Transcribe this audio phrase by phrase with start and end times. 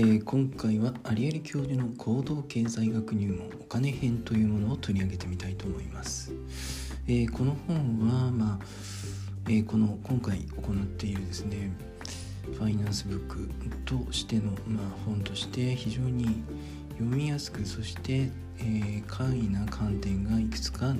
[0.00, 6.32] ー、今回は有リ教授の行動経済学入門お金編というものを取り上げてみたいと思います、
[7.06, 8.64] えー、この本は、まあ
[9.46, 11.72] えー、この今回行っているですね
[12.44, 13.48] ファイナンスブック
[13.84, 16.42] としての、まあ、本として非常に
[16.92, 18.30] 読みやすくそして、
[18.60, 20.94] え、簡易な観点がいくつか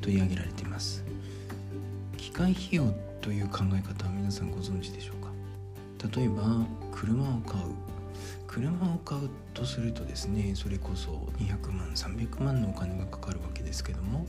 [0.00, 1.04] 取り上げられています。
[2.16, 5.30] 機械費用という考え方は皆さんご存知でしょうか？
[6.16, 7.89] 例えば車を買う。
[8.46, 14.26] 車を買うとするとですねそれこそ200万300万のお金がかかるわけですけども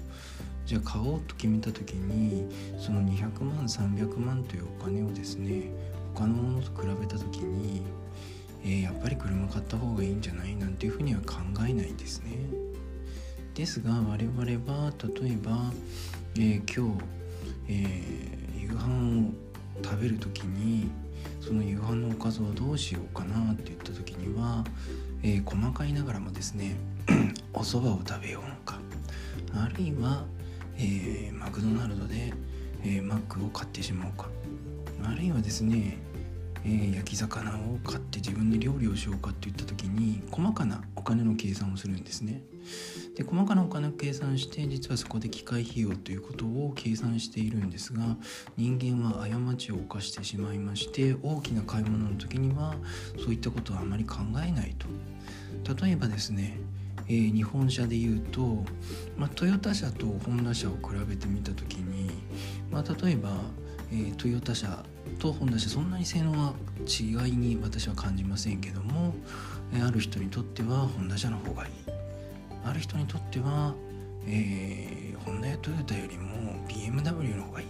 [0.66, 2.48] じゃあ買おうと決めた時に
[2.80, 5.72] その200万300万というお金をですね
[6.13, 7.82] 他のものと比べた時に、
[8.63, 10.55] えー、やっぱり車買った方がいいんじゃない？
[10.55, 11.35] なんていうふうには考
[11.68, 12.48] えないですね。
[13.55, 15.71] ですが我々は例えば、
[16.35, 17.04] えー、今日、
[17.70, 19.34] えー、夕飯を
[19.84, 20.90] 食べる時に
[21.41, 24.63] その夕飯のおかずをどうしようかなって言った時には、
[25.24, 26.77] えー、細かいながらもですね
[27.54, 28.79] お蕎麦を食べようのか
[29.55, 30.24] あるいは、
[30.77, 32.32] えー、マクドナルドで、
[32.84, 34.30] えー、マックを買ってしまおうか
[35.04, 35.98] あるいはですね、
[36.63, 42.43] えー、焼き魚を買って自分で料理をしようかって言った時に細かなお金の計算をするんですね。
[43.15, 48.18] で細かなお金を計算して実はそこで機械費用ということを計算しているんですが
[48.55, 52.75] 人間は過ちを犯してしまいまして大きな買い物の時には
[53.18, 54.87] そういったことはあまり考えないと。
[55.84, 56.59] 例えばですね
[57.07, 58.63] えー、日本車でいうと、
[59.18, 62.09] まあ、トヨタ車とホンダ車を比べてみた時に、
[62.71, 63.31] まあ、例えば、
[63.91, 64.85] えー、トヨタ車
[65.19, 66.53] とホンダ車そんなに性能は
[66.88, 69.13] 違いに私は感じませんけども、
[69.85, 71.72] ある人にとってはホンダ車の方がいい。
[72.63, 73.74] ある人にとっては、
[74.28, 77.68] えー、ホンダやトヨタよりも BMW の方がいい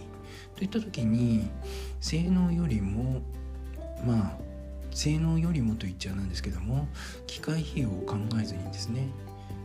[0.56, 1.48] といった時に
[2.00, 3.22] 性能よりも
[4.06, 4.38] まあ
[4.90, 6.86] 性能よりもと言っちゃなんですけども
[7.26, 9.08] 機械費用を考えずにですね、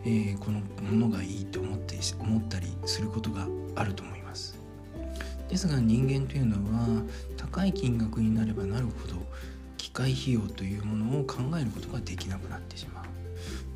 [0.06, 4.27] えー、このものがいいと思って思ったりすることがあると思います。
[5.50, 7.04] ですが人間というのは
[7.38, 9.16] 高い金額になればなるほど
[9.78, 13.06] 機械費用というものを考えることができなくなってしまう。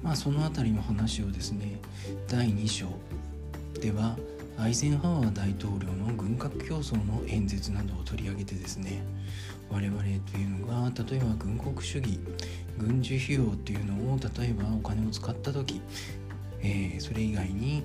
[0.04, 1.80] まあその辺りの話をですね
[2.28, 2.88] 第2章
[3.80, 4.18] では
[4.58, 9.04] アイゼンハワー大統領の軍拡競争の演説などを取り上げてですね
[9.70, 12.20] 我々というのが例えば軍国主義
[12.78, 15.82] 軍事費用っていうのを例えばお金を使った時、
[16.62, 17.84] えー、それ以外に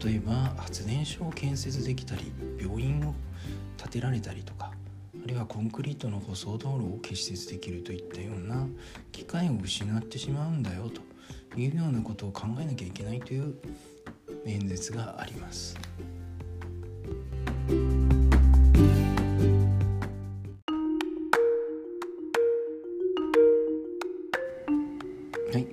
[0.00, 3.14] 例えば発電所を建設できたり病院を
[3.76, 4.72] 建てられたりとか
[5.22, 8.66] あるいはコンクリートの舗装道路を結設できるといったような
[9.12, 11.00] 機会を失ってしまうんだよと
[11.58, 13.54] いうようなことを考えなきゃいけないという
[14.46, 15.76] 演説があります。
[25.52, 25.66] はい、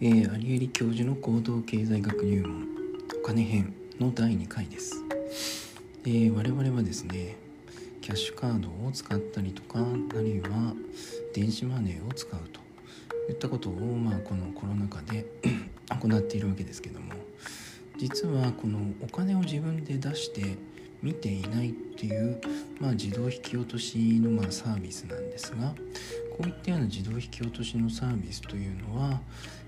[0.00, 2.77] えー、アリエ教授の行動経済学入門
[3.20, 5.04] お金編の第2回です、
[6.04, 7.36] えー、我々はですね
[8.00, 10.74] キャッシュカードを使ったりとかあるいは
[11.34, 12.60] 電子マネーを使うと。
[13.28, 15.26] いったことを、まあ、このコロナ禍で
[16.00, 17.12] 行っているわけですけども
[17.98, 20.56] 実はこのお金を自分で出して
[21.02, 22.40] 見ていないっていう、
[22.80, 25.74] まあ、自動引き落としのまあサービスなんですが
[26.38, 29.20] こういったような自動引き落としのサービスというのは、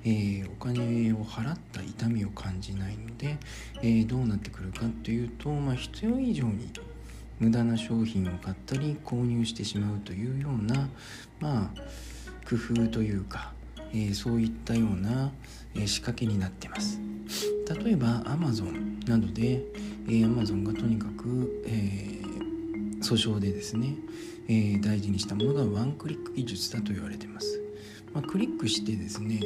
[0.04, 3.38] えー、お金を払った痛みを感じないので、
[3.82, 6.70] えー、どうなってくるかというと、まあ、必要以上に
[7.40, 10.88] 無駄な商品を買ったり購入してしまうというような、
[11.40, 11.80] まあ、
[12.48, 13.52] 工夫というか、
[13.92, 15.32] えー、そういったような、
[15.74, 17.00] え仕掛けになってます。
[17.84, 19.64] 例えば Amazon などで、
[20.06, 22.19] えー、Amazon がとにかく、えー、
[23.00, 23.94] 訴訟でですね、
[24.48, 27.60] えー、大事にしたものがワンクリック技術だと言われています。
[28.12, 29.40] まあ、クリックしてですね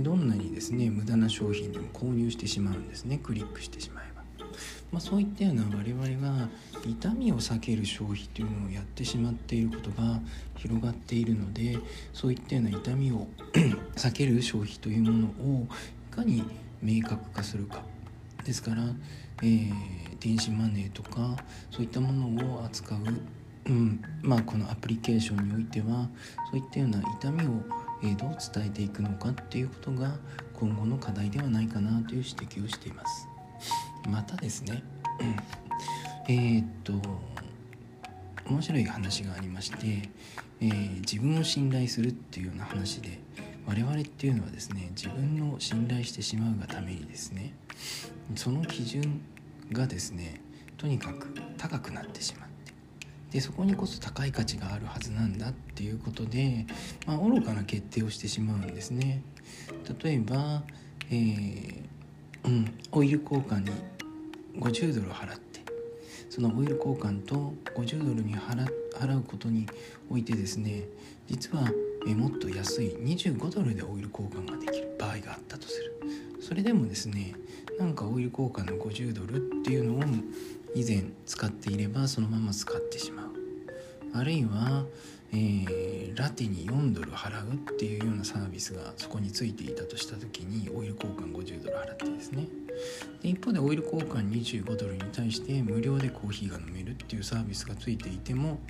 [0.00, 3.18] どんなにですね無駄な商品でも購入してしまうんですね。
[3.22, 4.22] クリックしてしまえば、
[4.92, 6.48] まあ、そういったような我々が
[6.86, 10.20] 痛みを避ける消費というのをやってしまっていることが
[10.56, 11.78] 広がっているので
[12.12, 13.26] そういったような痛みを
[13.96, 15.66] 避ける消費というものを
[16.12, 16.42] いかに
[16.82, 17.82] 明確化するか。
[18.48, 18.82] ですから、
[19.42, 19.72] えー、
[20.20, 21.36] 電子マネーとか
[21.70, 22.98] そういったものを扱う、
[23.66, 26.08] うんまあ、このアプリケーションにおいては
[26.50, 27.60] そういったような痛みを、
[28.02, 30.16] えー、どう伝えていくのかっていうことが
[30.54, 33.28] 今後の課題ではないかなという指摘をしています。
[34.08, 34.82] またですね、
[36.26, 36.94] えー、っと
[38.46, 40.08] 面白い話がありまして、
[40.62, 43.18] えー、自分を信頼するっていうような話で
[43.66, 47.52] 我々っていうのはですね自分の信頼してしまうがためにですね
[48.36, 49.20] その基準
[49.72, 50.40] がですね
[50.76, 52.72] とにかく高くなってしまって
[53.32, 56.66] でそこにこそ高い価値があるはずなんだっていうことで、
[57.06, 59.22] まあ、愚かな決定をしてしまうんですね。
[60.02, 60.62] 例えば、
[61.10, 61.82] えー
[62.44, 63.70] うん、オイル交換に
[64.58, 65.60] 50ドル払って
[66.30, 68.66] そのオイル交換と50ドルに払
[69.18, 69.66] うことに
[70.10, 70.84] おいてですね
[71.26, 71.70] 実は
[72.06, 75.94] えもっと安い25ドルでオイル交換ができる場合があったとする。
[76.40, 77.34] それでもですね
[77.78, 80.02] なんかオイル交換の50ドルっていうのを
[80.74, 83.26] 以前使っていればそのまま使ってしまう。
[84.14, 84.84] あるいは、
[85.32, 92.48] えー、ラテに4ドル払うっていうようなサービスがそこについていたとした時にオイル交換50ドル払ってですね。
[93.22, 98.60] で一方でオイル交換25ドルに対して無料でコーヒーが飲めるっていうサービスがついていても、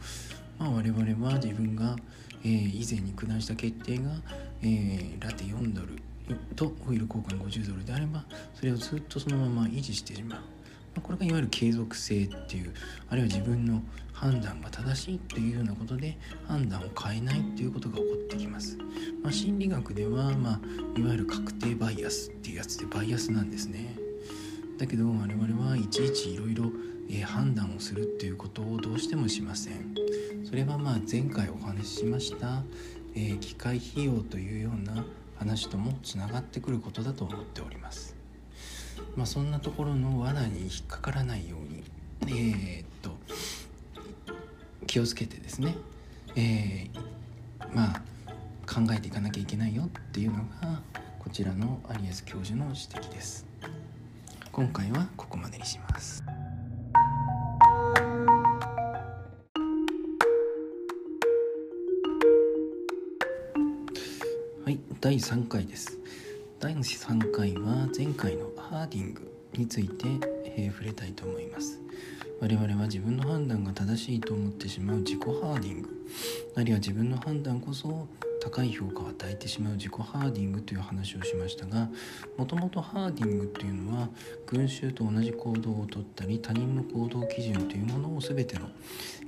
[0.59, 1.97] まあ、我々は自分が、
[2.45, 4.11] えー、以前に下した決定が、
[4.63, 5.99] えー、ラテ4ドル
[6.57, 10.41] とオイル交換50ドルであればそれをずっとそのまま維持してしまう。
[11.01, 12.75] これがいわゆる継続性っていう
[13.09, 13.83] あるいは自分の
[14.13, 18.77] 判断が正しいっていうようなことで判断を変えないっていうことが起こってきます、
[19.23, 23.95] まあ、心理学では、まあ、いわゆる確定バイアスっていうやつでバイアスなんですね。
[24.77, 26.71] だけど我々はいちいちいろいろ
[27.25, 29.95] 判断をするっていうことをどうしてもしません。
[30.45, 32.63] それはまあ前回お話ししました、
[33.15, 35.05] えー、機械費用というような
[35.39, 38.17] 話ともつながってくることだと思っております。
[39.17, 41.85] まあ、そんなところの罠に引っかからないように
[42.27, 43.17] えー、っと
[44.87, 45.77] 気をつけてですね、
[46.37, 48.03] えー、まあ
[48.67, 50.81] 考えていかなきゃいけないよっていうのが
[51.19, 53.47] こちらのアリエス教授の指摘です。
[54.53, 56.25] 今回はここまでにします。
[65.01, 65.97] 第3回です。
[66.59, 70.09] 第3回は前回のハーディングについて、
[70.45, 71.81] えー、触れたいと思います。
[72.41, 75.89] 我々は自分の判断が正しいと思ってしまう自己ハーディング。
[76.57, 78.09] あるいは自分の判断こそ
[78.41, 81.89] 高い評価を与えてしまう自己ハーディングという話をしましたが
[82.37, 84.09] もともとハーディングっていうのは
[84.47, 88.69] 群衆と同じ行動をとったり他人の行動基準というものを全ての、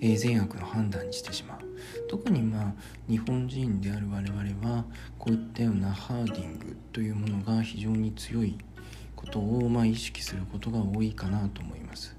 [0.00, 1.69] え善悪の判断にしてしまう。
[2.08, 2.72] 特にまあ
[3.08, 4.84] 日本人である我々は
[5.18, 8.58] こういったようなハーディングというものが非常に強い
[9.16, 12.16] ことをまあ意識することが多いかなと思います。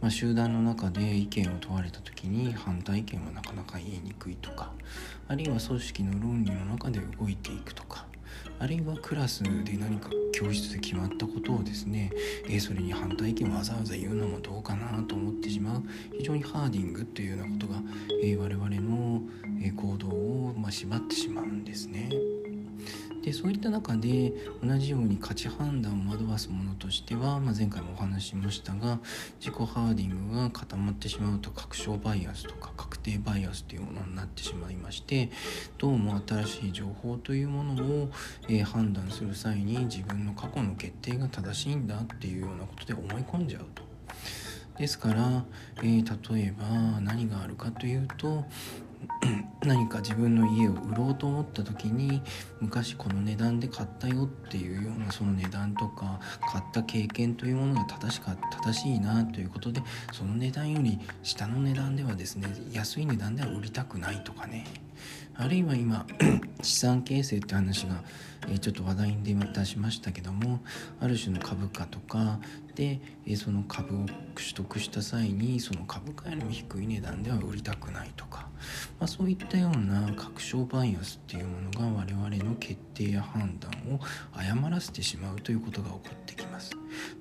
[0.00, 4.72] まあ、集団の中で意見を問われた時に反対意見はなかなか言いにくいとか
[5.26, 8.06] あるいは組織の論理の中で動いていくとか
[8.60, 12.10] あるいはクラスで何か教室で決まったことをですね、
[12.48, 15.82] え、それに反対意見をわざわざ言うのもどうかなと思ってしまう
[16.16, 17.80] 非常にハーディングというようなことが、
[18.22, 19.22] え、我々の
[19.76, 22.10] 行動を、ま、縛ってしまうんですね。
[23.22, 24.32] でそういった中で
[24.62, 29.00] 同じように価値判断を惑わすものとしては、まあ、前回もお話ししましたが
[29.40, 35.30] 自己ハーディングが固まってしまうと確証バイアスとか確定バイアスというものになってしまいまして
[35.78, 38.10] どうも新しい情報というものを、
[38.48, 43.82] えー、判断する際に自分の過去の決定が正しいんだっていうようなことで思い込んじゃうと。
[44.78, 45.44] ですから、
[45.78, 48.44] えー、例えば何があるかというと
[49.64, 52.22] 何か自分の家を売ろうと思った時に
[52.60, 64.66] 昔この値段で買ったよっていうようなその値段とか買った経験というものが正しか正しいなということでその値段より下の値段ではですね安い値段では売りたくないとかね。
[65.40, 66.04] あるいは今
[66.62, 68.02] 資産形成って話が、
[68.50, 70.60] えちょっと話題に出しましたけども
[71.00, 72.38] ある種の株価とか
[72.74, 78.48] で、えその株を取得した際にその株価よりも低い値段では売りたくないとか、
[79.00, 84.00] まあ、そういったような確証バイアスっていうものが我々の決定や判断を
[84.32, 86.70] 誤らせてしまうということが起こってきます。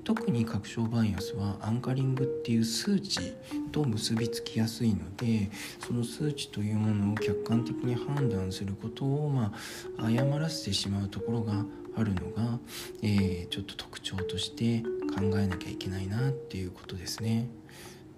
[0.04, 3.34] 特に確証バイアスはアンカリングっていう数値
[3.72, 5.50] と結びつきやすいので
[5.86, 9.54] その数値というものを客観的に判断することを、ま
[10.00, 12.60] あ、誤らせてしまうとところがあるのが、
[13.02, 14.84] えー、ちょっと特徴として
[15.16, 17.50] 考えなきゃいけないなっていうことですね。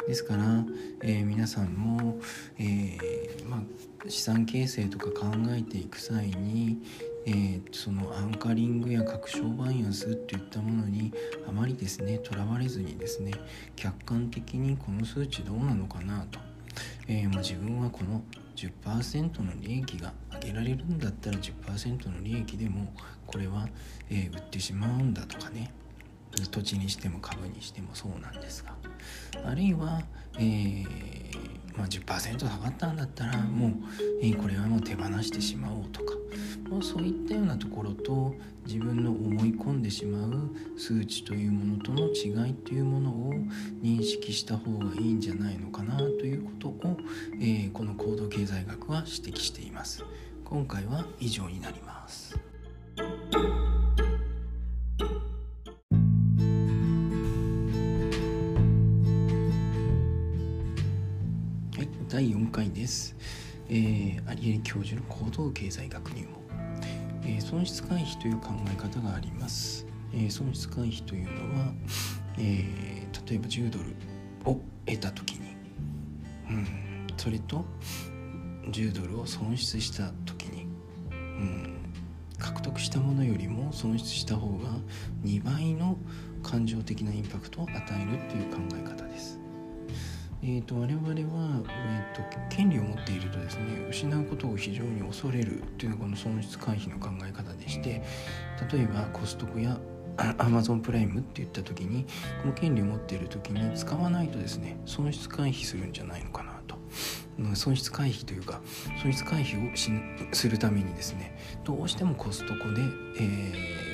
[0.08, 0.66] ですから、
[1.02, 2.20] えー、皆さんも、
[2.58, 6.80] えー、まあ、資産形成とか考えていく際に、
[7.26, 11.14] えー、そのアンカリングや確証バイアスといったものに
[11.48, 13.34] あまりですねとらわれずにですね
[13.76, 16.40] 客観的にこの数値どうなのかなと、
[17.12, 18.22] えー、まあ、自分はこの
[18.56, 22.94] 10%の利益が上げられるんだったら10%の利益でも
[23.26, 23.68] これは、
[24.12, 25.74] えー、売ってしまうんだとかね。
[26.52, 28.76] 土地にしても株にしてもそうなんですが。
[29.44, 30.04] あるいは、
[30.38, 31.19] えー、
[31.80, 33.72] まあ、10%下がったんだったらもう、
[34.22, 36.14] えー、これはもう手放してしまおうとか、
[36.70, 43.34] まあ、そういったようなところと自分の思い込んでしまう数値というものとの違いというものを
[43.82, 46.98] 認識した方がいいんじゃないのかなということを、
[47.40, 50.04] えー、この行動経済学は指摘しています。
[50.44, 52.49] 今回は以上になります。
[62.10, 63.16] 第4回です、
[63.70, 66.60] えー、アリエリ教授の行動経済学入門、
[67.24, 71.72] えー、損失回避という考え方があります、えー、損失回避というのは、
[72.40, 73.96] えー、例えば10ドル
[74.46, 75.56] を得た時に、
[76.50, 76.68] うん、
[77.16, 77.64] それと
[78.72, 80.66] 10ドルを損失した時に、
[81.12, 81.94] うん、
[82.40, 84.70] 獲得したものよりも損失した方が
[85.24, 85.96] 2倍の
[86.42, 89.39] 感情的なインパクトを与えるっていう考え方です。
[90.42, 98.02] えーと、我々は、えーと、権利を持っているとですね失うことを非常に恐れるというのがこの損失回避の考え方でして
[98.72, 99.78] 例えばコストコや
[100.38, 102.06] アマゾンプライムって言った時に
[102.42, 106.78] この権利を持っている時に使わないとですね損失回避するんじゃないのかなと。
[107.54, 108.60] 損失回避というか
[109.02, 109.90] 損失回避をし
[110.34, 112.82] するためにですねどうしてもコストコで、
[113.18, 113.89] えー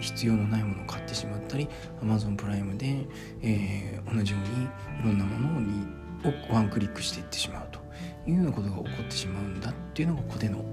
[0.00, 1.68] 必要のないものを買ってしまったり
[2.02, 3.06] Amazon プライムで、
[3.42, 4.68] えー、同じようにい
[5.04, 5.86] ろんなものに
[6.24, 7.80] をワンクリックしていってしまうと
[8.26, 10.64] いうようなことが起こってしまうんだっていうのがここでの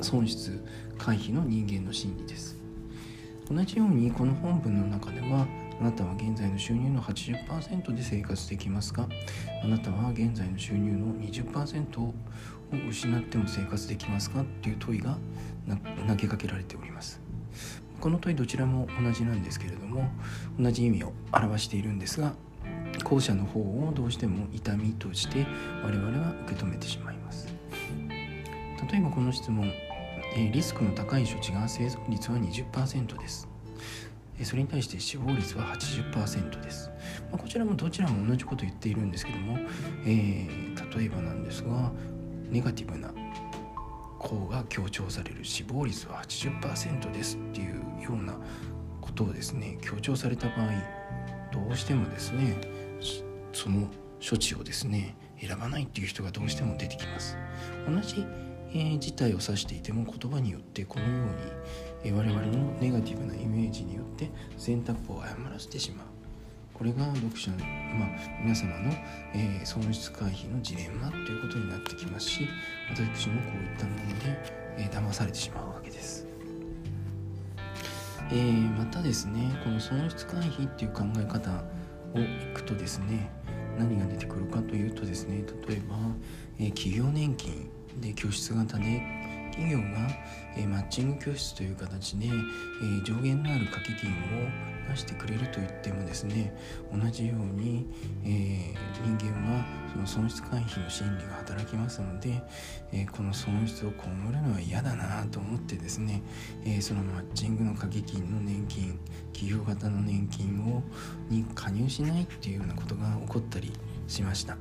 [0.00, 0.64] 損失
[0.98, 2.56] 回避の人間の心理です。
[3.48, 5.46] 同じようにこの本文の中では
[5.80, 9.08] あなたは現在の収入の80%で生活できますか？
[9.62, 12.14] あなたは現在の収入の20%を
[12.88, 14.40] 失っても生活できますか？
[14.42, 15.18] っていう問いが
[16.08, 17.20] 投げかけられております。
[18.02, 20.10] この問いどちらも同じなんですけれども
[20.58, 22.32] 同じ意味を表しているんですが
[23.04, 25.46] 後者の方をどうしても痛みとして
[25.84, 27.46] 我々は受け止めてしまいます。
[28.90, 29.72] 例えばこの質問
[30.52, 33.48] リスクの高い処置が生存率は20%です。
[34.42, 36.90] それに対して死亡率は80%です、
[37.30, 39.56] ま、こちらもどちらも同じことを言っているんですけども、
[40.04, 41.92] えー、例えばなんですが
[42.50, 43.12] ネガティブな
[44.32, 48.36] 方が強調される死亡率は80%ですっていうような
[49.00, 50.68] ことをですね強調された場合
[51.52, 52.56] どうしてもですね
[53.52, 53.88] その
[54.26, 57.36] 処置をですね選ばないっていう人がどうしても出てきます。
[57.84, 58.24] 同じ、
[58.70, 61.32] えー、事態を指していても言葉によってこのように、
[62.04, 66.21] えー、我々のネガティブなイメージによって選択を誤らせてしまう。
[66.82, 67.58] これが読者の、
[67.96, 68.08] まあ、
[68.42, 68.90] 皆様の、
[69.34, 72.48] えー、損失回避のジレンマということになってきますし
[72.90, 74.36] 私もこういったもので、
[74.78, 76.26] えー、騙されてしまうわけです。
[78.32, 81.62] えー、またですねこの損失回避っていう考え方
[82.14, 83.30] をいくとですね
[83.78, 85.94] 何が出てくるかというとですね例えば、
[86.58, 87.70] え、企業年金
[88.00, 89.04] で拠出型で
[89.52, 90.08] 企業が、
[90.56, 92.30] え、マッチング拠出という形で、え、
[93.04, 96.52] 上限のある掛け金を出してくれると言ってもですね
[96.92, 97.86] 同じように、
[98.24, 102.42] え、人間はその損失回避の心理が働きますので、
[102.92, 106.22] え、この損失を被るのは嫌だなと思ってですね、
[106.64, 108.98] え、そのマッチングの掛け金の年金
[109.32, 110.82] 企業型の年金を
[111.28, 113.72] に加入しないっていうようなことが起こったり
[114.08, 114.56] しました。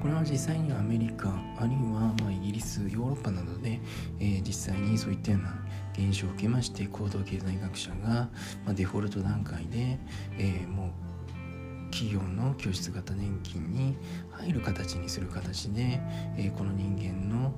[0.00, 3.80] これは実際にアメリカあるいはまイギリスヨーロッパなどで、
[4.20, 5.54] え、実際にそういったような
[5.94, 8.28] 現象を受けまして行動経済学者が、
[8.66, 9.98] ま、デフォルト段階で、
[10.38, 13.96] え、もう企業の拠出型年金に
[14.32, 16.00] 入る形にする形で、
[16.36, 17.52] え、この人間の、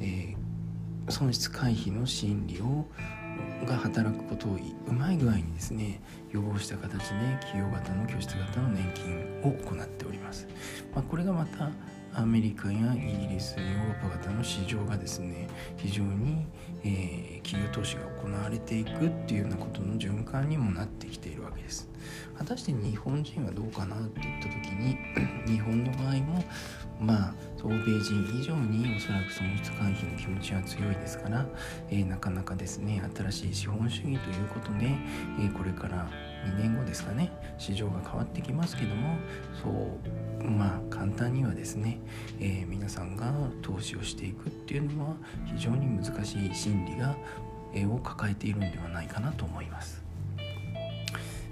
[0.00, 0.34] え、
[1.08, 2.86] 損失回避の心理を
[3.66, 10.46] が働くことをうまい具合にですね予防した形で企業型の拠出型の年金を行っております。
[10.94, 11.70] まあ、これがまた
[12.14, 16.46] アメリカやイギリスヨーロッパ型の市場がですね非常に、
[16.82, 21.88] えー、企業投資が行われていくっていうようなことの循環にもなってきているわけです
[22.36, 24.98] 果たして日本人はどうかなって言った時に
[25.46, 26.44] 日本の場合も
[27.00, 31.46] まあ欧米人以上におそらく損失回避の気持ちは強いですから、
[31.90, 34.86] えー、なかなかですね新しい資本主義ということで、
[35.40, 36.08] えー、これから
[36.46, 39.16] 2年後ですかね市場が変わってきますけども
[39.62, 39.68] そ
[40.40, 41.98] うまあ簡単にはですね、
[42.40, 47.16] えー、皆さんが投資をしていくっていうのは非常に難しい心理が、
[47.74, 50.07] え、を抱えているんではないかなと思います。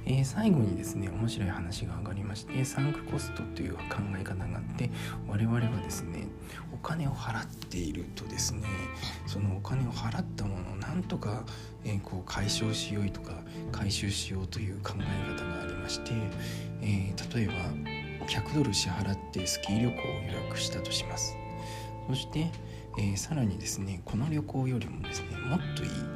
[0.07, 3.81] えー、最後にですね面白い話が上がりましてサンクコストという考
[4.19, 4.91] え方があって
[5.29, 6.29] 我々はですね
[6.73, 8.63] お金を払っているとですね
[9.27, 11.45] そのお金を払ったものをなんとか、
[11.85, 13.33] えー、こう解消しようとか
[13.73, 16.13] 回収しようという考え方がありまして、
[16.83, 17.55] えー、例えば
[18.27, 21.37] 100ドル支払ってスキー旅行を予約したとします。
[22.09, 22.51] そして、
[22.99, 26.16] え、さらにですねこの旅行よりもですねもっといい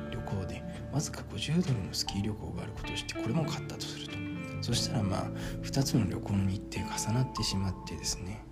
[1.01, 4.15] ずか50ドルのスキー旅行があることをしてこれも買ったとすると。
[4.63, 5.25] そしたらまあ
[5.63, 8.45] 2つの旅行の日程が重なってしまってですね。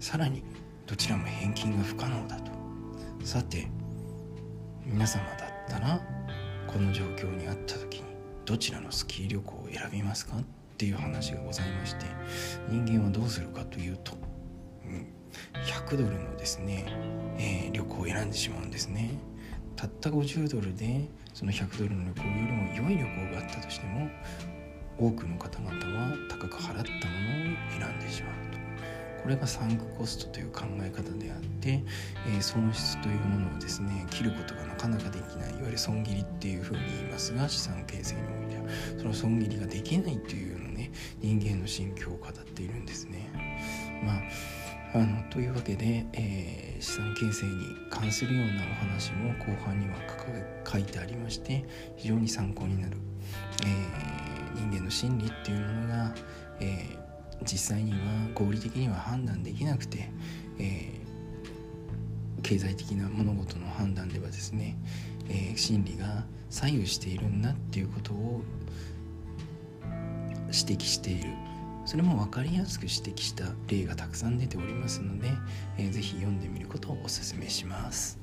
[0.00, 0.42] さらに
[0.86, 2.52] どちらも返金が不可能だと。
[3.24, 3.68] さて
[4.84, 5.36] 皆様だっ
[5.68, 6.00] たら
[6.66, 8.04] この状況にあった時に
[8.44, 10.36] どちらのスキー旅行を選びますか？
[10.36, 10.42] っ
[10.78, 12.06] ていう話がございまして
[12.68, 14.12] 人間はどうするかというと、
[14.84, 15.08] うん、
[15.66, 16.86] 100ドルのですね、
[17.36, 19.18] えー、旅行を選んでしまうんですね。
[19.74, 24.08] たった50ドルでその100ドルの旅行よりも良い旅行があったとしても
[24.98, 26.84] 多くの方々は高く払ったものを
[27.78, 28.58] 選んでしまうと。
[29.22, 31.82] これがサンクコストという考え方であって、
[32.28, 35.50] えー、損失というものをですね切ることがなかなかできない。
[35.50, 38.62] いわゆる損切りっていうふうに言いますが資産形成においては。
[38.98, 43.28] その損切りができないというのね人間の心境を語っているんですね。
[44.04, 44.22] まあ
[44.94, 49.96] あのというわけで、えー、資産形成に関するようなお話も後半には
[50.66, 51.64] 書いてありまして
[51.96, 52.96] 非常に参考になる、
[53.64, 56.14] えー、人間の心理っていうものが、
[56.60, 57.98] えー、実際には
[58.34, 60.10] 合理的には判断できなくて、
[60.58, 60.92] え
[62.42, 64.76] 経済的な物事の判断ではですね、
[65.28, 68.42] え心理が左右しているんだっていうことを
[70.46, 71.47] 指摘している。
[71.88, 75.30] それも分かりやすく指摘した例がたくさん出ておりますので、
[75.78, 78.17] えー、ぜひ読んでみることをおすすめします。